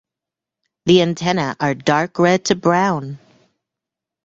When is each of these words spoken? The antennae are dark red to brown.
The 0.87 1.03
antennae 1.03 1.53
are 1.59 1.75
dark 1.75 2.17
red 2.17 2.45
to 2.45 2.55
brown. 2.55 3.19